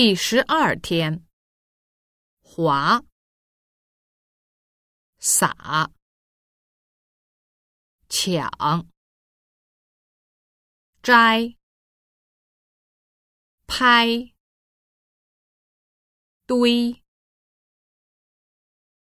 [0.00, 1.26] 第十二天，
[2.40, 3.02] 划、
[5.18, 5.90] 撒、
[8.08, 8.48] 抢、
[11.02, 11.56] 摘、
[13.66, 14.06] 拍、
[16.46, 17.02] 堆、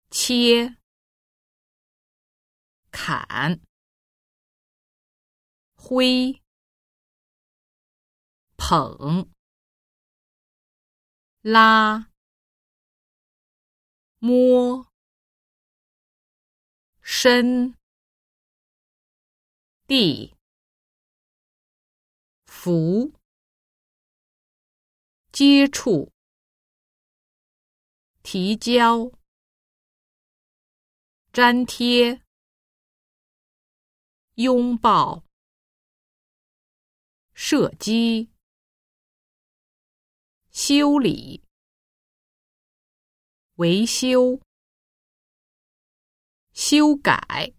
[0.09, 0.77] 切、
[2.89, 3.59] 砍、
[5.75, 6.41] 挥、
[8.55, 9.34] 捧。
[11.47, 12.11] 拉、
[14.17, 14.91] 摸、
[17.01, 17.75] 伸、
[19.85, 20.35] 地、
[22.47, 23.13] 扶、
[25.31, 26.11] 接触、
[28.23, 29.11] 提交、
[31.31, 32.23] 粘贴、
[34.33, 35.23] 拥抱、
[37.35, 38.34] 射击。
[40.57, 41.43] 修理、
[43.55, 44.39] 维修、
[46.53, 47.53] 修改、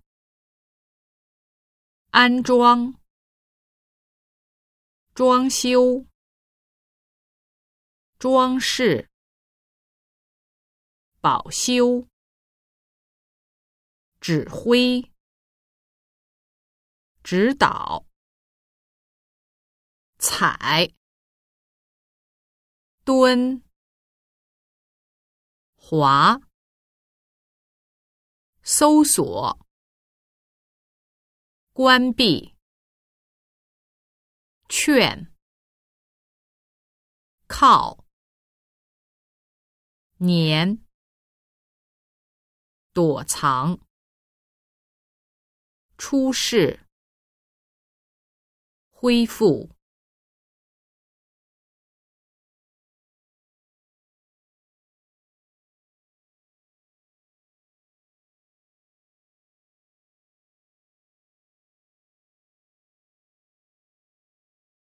[2.09, 2.99] 安装、
[5.13, 6.07] 装修、
[8.19, 9.11] 装饰、
[11.21, 12.09] 保修、
[14.23, 15.13] 指挥、
[17.23, 18.07] 指导、
[20.17, 20.96] 采。
[23.07, 23.63] 蹲、
[25.77, 26.41] 滑、
[28.65, 29.65] 搜索、
[31.73, 32.57] 关闭、
[34.69, 35.33] 劝、
[37.47, 38.05] 靠、
[40.19, 40.85] 粘、
[42.93, 43.79] 躲藏、
[45.97, 46.89] 出示、
[48.91, 49.76] 恢复。